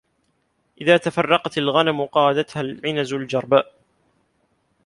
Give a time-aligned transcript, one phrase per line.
[0.81, 3.73] إذا تفرقت الغنم قادتها العنز الجرباء